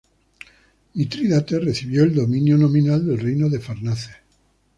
[0.95, 4.15] Mitrídates recibió el dominio nominal del reino de Farnaces.